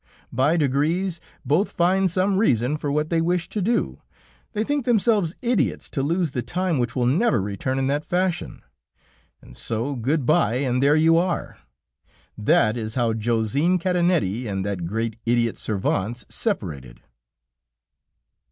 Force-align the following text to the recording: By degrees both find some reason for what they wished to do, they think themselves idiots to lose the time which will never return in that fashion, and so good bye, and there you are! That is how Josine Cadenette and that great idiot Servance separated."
By 0.33 0.57
degrees 0.57 1.21
both 1.45 1.71
find 1.71 2.09
some 2.09 2.39
reason 2.39 2.75
for 2.75 2.91
what 2.91 3.11
they 3.11 3.21
wished 3.21 3.51
to 3.51 3.61
do, 3.61 4.01
they 4.53 4.63
think 4.63 4.83
themselves 4.83 5.35
idiots 5.43 5.89
to 5.91 6.01
lose 6.01 6.31
the 6.31 6.41
time 6.41 6.79
which 6.79 6.95
will 6.95 7.05
never 7.05 7.39
return 7.39 7.77
in 7.77 7.85
that 7.85 8.03
fashion, 8.03 8.63
and 9.43 9.55
so 9.55 9.93
good 9.95 10.25
bye, 10.25 10.55
and 10.55 10.81
there 10.81 10.95
you 10.95 11.17
are! 11.19 11.59
That 12.35 12.77
is 12.77 12.95
how 12.95 13.13
Josine 13.13 13.77
Cadenette 13.77 14.23
and 14.47 14.65
that 14.65 14.87
great 14.87 15.17
idiot 15.27 15.57
Servance 15.59 16.25
separated." 16.33 17.01